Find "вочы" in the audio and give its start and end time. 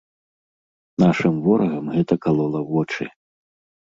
2.71-3.07